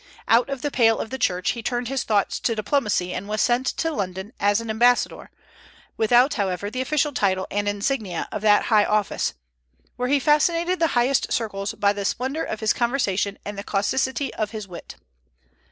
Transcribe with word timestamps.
Out 0.27 0.49
of 0.49 0.63
the 0.63 0.71
pale 0.71 0.97
of 0.97 1.11
the 1.11 1.19
Church, 1.19 1.51
he 1.51 1.61
turned 1.61 1.87
his 1.87 2.03
thoughts 2.03 2.39
to 2.39 2.55
diplomacy, 2.55 3.13
and 3.13 3.27
was 3.27 3.39
sent 3.39 3.67
to 3.67 3.91
London 3.91 4.33
as 4.39 4.59
an 4.59 4.71
ambassador, 4.71 5.29
without, 5.95 6.33
however, 6.33 6.71
the 6.71 6.81
official 6.81 7.11
title 7.13 7.45
and 7.51 7.69
insignia 7.69 8.27
of 8.31 8.41
that 8.41 8.63
high 8.73 8.83
office, 8.83 9.35
where 9.97 10.09
he 10.09 10.19
fascinated 10.19 10.79
the 10.79 10.97
highest 10.97 11.31
circles 11.31 11.73
by 11.73 11.93
the 11.93 12.03
splendor 12.03 12.43
of 12.43 12.61
his 12.61 12.73
conversation 12.73 13.37
and 13.45 13.59
the 13.59 13.63
causticity 13.63 14.33
of 14.33 14.49
his 14.49 14.67
wit. 14.67 14.95